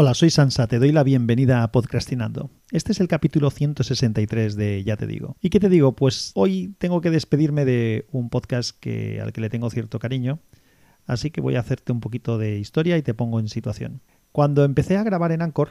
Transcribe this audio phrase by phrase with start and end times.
[0.00, 2.50] Hola, soy Sansa, te doy la bienvenida a Podcastinando.
[2.70, 5.36] Este es el capítulo 163 de Ya te digo.
[5.42, 5.96] ¿Y qué te digo?
[5.96, 10.38] Pues hoy tengo que despedirme de un podcast que, al que le tengo cierto cariño,
[11.08, 14.00] así que voy a hacerte un poquito de historia y te pongo en situación.
[14.30, 15.70] Cuando empecé a grabar en Anchor,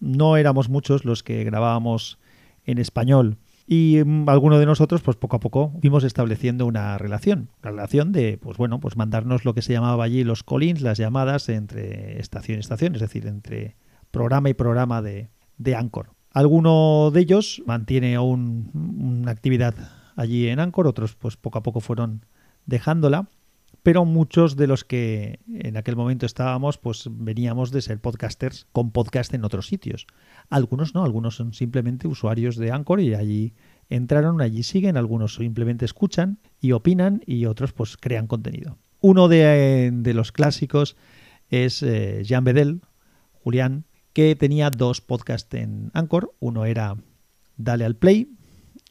[0.00, 2.18] no éramos muchos los que grabábamos
[2.64, 3.38] en español
[3.70, 7.50] y mm, algunos de nosotros, pues poco a poco, fuimos estableciendo una relación.
[7.62, 10.96] La relación de, pues bueno, pues mandarnos lo que se llamaba allí los callings, las
[10.96, 13.76] llamadas entre estación y estación, es decir, entre
[14.10, 15.28] programa y programa de,
[15.58, 16.12] de Anchor.
[16.30, 19.74] Alguno de ellos mantiene aún una actividad
[20.16, 22.24] allí en Anchor, otros pues poco a poco fueron
[22.64, 23.28] dejándola
[23.88, 28.90] pero muchos de los que en aquel momento estábamos, pues veníamos de ser podcasters con
[28.90, 30.06] podcast en otros sitios.
[30.50, 33.54] Algunos no, algunos son simplemente usuarios de Anchor y allí
[33.88, 38.76] entraron, allí siguen, algunos simplemente escuchan y opinan y otros pues crean contenido.
[39.00, 40.94] Uno de, los clásicos
[41.48, 42.82] es eh, Jean Bedel,
[43.42, 46.34] Julián, que tenía dos podcasts en Anchor.
[46.40, 46.98] Uno era
[47.56, 48.36] Dale al Play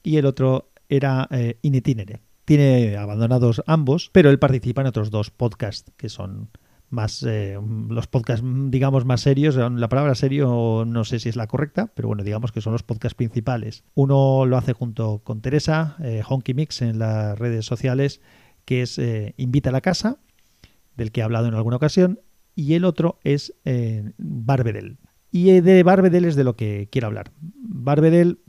[0.02, 2.27] y el otro era eh, In Itinere.
[2.48, 6.48] Tiene abandonados ambos, pero él participa en otros dos podcasts que son
[6.90, 9.58] más eh, los podcasts digamos más serios.
[9.58, 12.84] La palabra serio no sé si es la correcta pero bueno digamos que son los
[12.84, 13.84] podcasts principales.
[13.96, 18.22] Uno lo hace junto con Teresa eh, Honky Mix en las redes sociales
[18.64, 20.16] que es eh, Invita a la casa
[20.96, 22.22] del que he hablado en alguna ocasión
[22.56, 25.00] y el otro es eh, Barbedel.
[25.34, 27.34] Y de Barbedel es de lo que quiero hablar.
[27.42, 28.40] Barbedel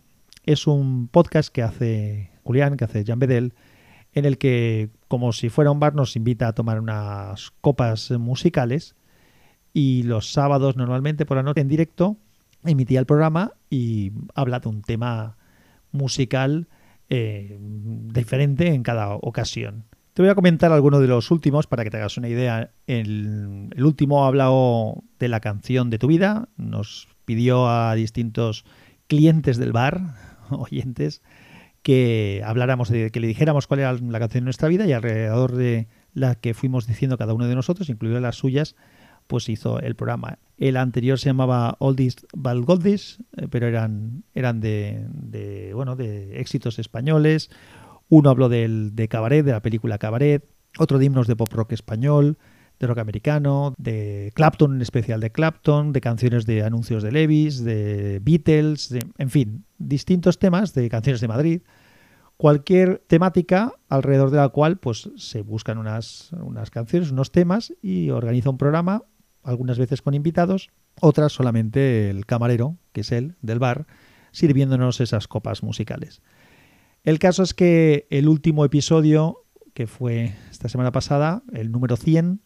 [0.45, 3.55] es un podcast que hace Julián que hace Jan Bedel
[4.19, 8.95] en el que, como si fuera un bar, nos invita a tomar unas copas musicales
[9.73, 12.17] y los sábados normalmente por la noche en directo
[12.65, 15.37] emitía el programa y habla de un tema
[15.93, 16.69] musical
[17.09, 19.85] eh, diferente en cada ocasión.
[20.15, 22.73] Te voy a comentar algunos de los últimos para que te hagas una idea.
[22.89, 28.65] El, el último ha hablado de la canción de tu vida, nos pidió a distintos
[29.07, 30.01] clientes del bar,
[30.51, 31.23] oyentes,
[31.83, 35.53] que habláramos de que le dijéramos cuál era la canción de nuestra vida y alrededor
[35.53, 38.77] de la que fuimos diciendo cada uno de nosotros, incluidas las suyas,
[39.27, 40.39] pues hizo el programa.
[40.57, 46.79] El anterior se llamaba Oldies But Goldies, eh, pero eran, eran de, bueno, de éxitos
[46.79, 47.51] españoles.
[48.09, 50.45] Uno habló del, de Cabaret, de la película Cabaret,
[50.79, 52.39] otro de himnos de pop rock español,
[52.79, 57.65] de rock americano, de Clapton, en especial de Clapton, de canciones de anuncios de Levis,
[57.65, 61.61] de Beatles, en fin, distintos temas de canciones de Madrid
[62.39, 68.11] cualquier temática alrededor de la cual pues se buscan unas, unas canciones, unos temas y
[68.11, 69.03] organiza un programa,
[69.43, 73.87] algunas veces con invitados, otras solamente el camarero, que es él, del bar,
[74.31, 76.23] sirviéndonos esas copas musicales.
[77.03, 79.45] El caso es que el último episodio,
[79.75, 82.41] que fue esta semana pasada, el número 100,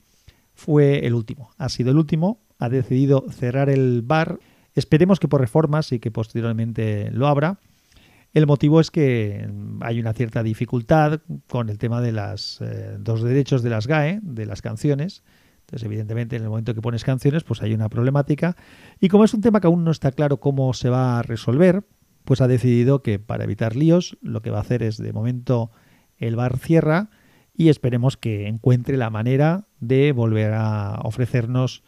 [0.55, 1.51] fue el último.
[1.59, 4.39] Ha sido el último, ha decidido cerrar el bar.
[4.75, 7.59] Esperemos que por reformas y que posteriormente lo abra
[8.33, 9.47] el motivo es que
[9.81, 14.21] hay una cierta dificultad con el tema de los eh, dos derechos de las GAE,
[14.23, 15.23] de las canciones.
[15.61, 18.57] Entonces, evidentemente, en el momento que pones canciones, pues hay una problemática.
[19.01, 21.84] Y como es un tema que aún no está claro cómo se va a resolver,
[22.25, 25.71] pues ha decidido que para evitar líos, lo que va a hacer es, de momento,
[26.17, 27.11] el bar cierra
[27.55, 31.83] y esperemos que encuentre la manera de volver a ofrecernos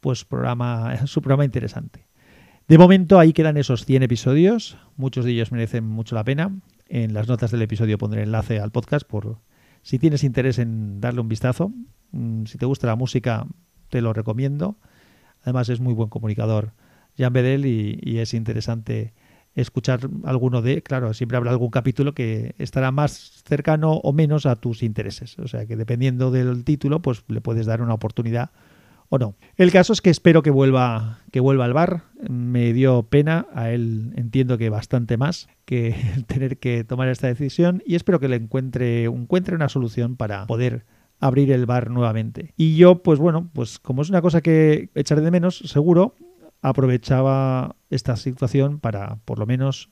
[0.00, 2.06] pues programa, su programa interesante.
[2.68, 6.54] De momento ahí quedan esos 100 episodios, muchos de ellos merecen mucho la pena.
[6.86, 9.38] En las notas del episodio pondré enlace al podcast por
[9.82, 11.72] si tienes interés en darle un vistazo.
[12.12, 13.46] Mm, si te gusta la música,
[13.88, 14.76] te lo recomiendo.
[15.42, 16.72] Además es muy buen comunicador
[17.16, 19.12] Jan Bedel y, es interesante
[19.60, 24.56] escuchar alguno de, claro, siempre habrá algún capítulo que estará más cercano o menos a
[24.56, 25.38] tus intereses.
[25.38, 28.50] O sea que dependiendo del título, pues le puedes dar una oportunidad
[29.08, 29.34] o no.
[29.56, 32.02] El caso es que espero que vuelva, que vuelva al bar.
[32.28, 35.94] Me dio pena, a él entiendo que bastante más, que
[36.26, 40.84] tener que tomar esta decisión y espero que le encuentre, encuentre una solución para poder
[41.20, 42.54] abrir el bar nuevamente.
[42.56, 46.14] Y yo, pues bueno, pues como es una cosa que echaré de menos, seguro,
[46.60, 49.90] aprovechaba esta situación para por lo menos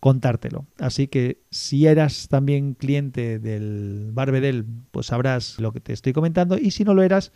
[0.00, 0.66] contártelo.
[0.78, 6.12] Así que si eras también cliente del Bar Bedel, pues sabrás lo que te estoy
[6.12, 7.32] comentando y si no lo eras,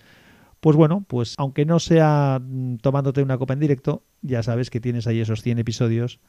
[0.60, 4.80] pues bueno, pues aunque no sea mm, tomándote una copa en directo, ya sabes que
[4.80, 6.20] tienes ahí esos 100 episodios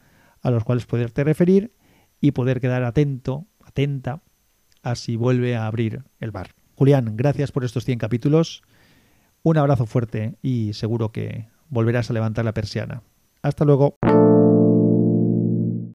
[0.41, 1.73] a los cuales poderte referir
[2.19, 4.21] y poder quedar atento, atenta,
[4.83, 6.51] a si vuelve a abrir el bar.
[6.75, 8.61] Julián, gracias por estos 100 capítulos.
[9.41, 13.01] Un abrazo fuerte y seguro que volverás a levantar la persiana.
[13.41, 13.97] Hasta luego.